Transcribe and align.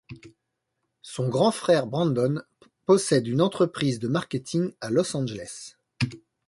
Son 1.03 1.29
grand 1.29 1.51
frère 1.51 1.85
Brandon 1.85 2.41
possède 2.87 3.27
une 3.27 3.39
entreprise 3.39 3.99
de 3.99 4.07
marketing 4.07 4.71
à 4.81 4.89
Los 4.89 5.15
Angeles. 5.15 5.75